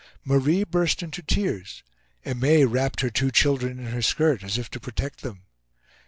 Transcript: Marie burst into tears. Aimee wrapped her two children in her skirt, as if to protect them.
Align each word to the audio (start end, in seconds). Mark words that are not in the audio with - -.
Marie 0.25 0.63
burst 0.63 1.03
into 1.03 1.21
tears. 1.21 1.83
Aimee 2.25 2.65
wrapped 2.65 3.01
her 3.01 3.11
two 3.11 3.29
children 3.29 3.77
in 3.77 3.85
her 3.91 4.01
skirt, 4.01 4.41
as 4.43 4.57
if 4.57 4.67
to 4.71 4.79
protect 4.79 5.21
them. 5.21 5.43